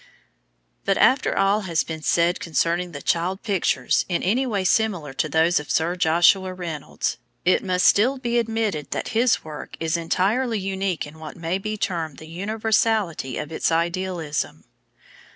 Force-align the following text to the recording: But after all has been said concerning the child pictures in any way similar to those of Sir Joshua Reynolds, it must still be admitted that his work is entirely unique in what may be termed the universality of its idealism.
But 0.83 0.97
after 0.97 1.37
all 1.37 1.61
has 1.69 1.83
been 1.83 2.01
said 2.01 2.39
concerning 2.39 2.91
the 2.91 3.03
child 3.03 3.43
pictures 3.43 4.03
in 4.09 4.23
any 4.23 4.47
way 4.47 4.63
similar 4.63 5.13
to 5.13 5.29
those 5.29 5.59
of 5.59 5.69
Sir 5.69 5.95
Joshua 5.95 6.55
Reynolds, 6.55 7.17
it 7.45 7.63
must 7.63 7.85
still 7.85 8.17
be 8.17 8.39
admitted 8.39 8.89
that 8.89 9.09
his 9.09 9.43
work 9.43 9.77
is 9.79 9.95
entirely 9.97 10.57
unique 10.57 11.05
in 11.05 11.19
what 11.19 11.37
may 11.37 11.59
be 11.59 11.77
termed 11.77 12.17
the 12.17 12.27
universality 12.27 13.37
of 13.37 13.51
its 13.51 13.71
idealism. 13.71 14.63